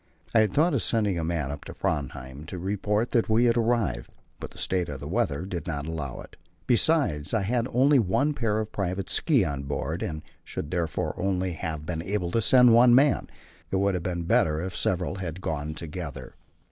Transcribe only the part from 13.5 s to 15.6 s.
It would have been better if several had